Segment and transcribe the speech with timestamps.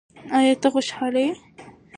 [0.37, 1.31] ایا ته خوشاله یې؟